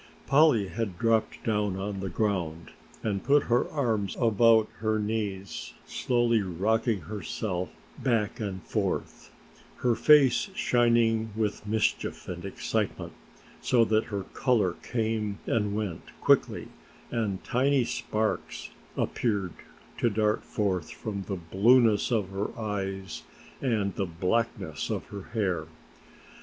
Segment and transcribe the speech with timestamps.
[0.25, 2.71] Polly had dropped down on the ground
[3.03, 9.29] and put her arms about her, knees, slowly rocking herself back and forth,
[9.81, 13.13] her face shining with mischief and excitement,
[13.61, 16.69] so that her color came and went quickly
[17.11, 19.53] and tiny sparks appeared
[19.99, 23.21] to dart forth from the blueness of her eyes
[23.61, 25.67] and the blackness of her hair.